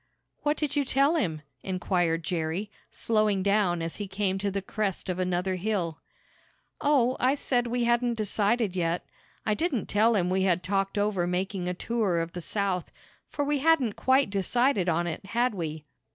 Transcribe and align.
"What 0.41 0.57
did 0.57 0.75
you 0.75 0.83
tell 0.83 1.13
him?" 1.15 1.43
inquired 1.61 2.23
Jerry, 2.23 2.71
slowing 2.89 3.43
down 3.43 3.83
as 3.83 3.97
he 3.97 4.07
came 4.07 4.39
to 4.39 4.49
the 4.49 4.59
crest 4.63 5.09
of 5.09 5.19
another 5.19 5.57
hill. 5.57 5.99
"Oh, 6.81 7.15
I 7.19 7.35
said 7.35 7.67
we 7.67 7.83
hadn't 7.83 8.15
decided 8.17 8.75
yet. 8.75 9.05
I 9.45 9.53
didn't 9.53 9.85
tell 9.85 10.15
him 10.15 10.31
we 10.31 10.41
had 10.41 10.63
talked 10.63 10.97
over 10.97 11.27
making 11.27 11.67
a 11.69 11.75
tour 11.75 12.19
of 12.19 12.33
the 12.33 12.41
South, 12.41 12.91
for 13.29 13.45
we 13.45 13.59
hadn't 13.59 13.93
quite 13.93 14.31
decided 14.31 14.89
on 14.89 15.05
it; 15.05 15.23
had 15.23 15.53
we?" 15.53 15.85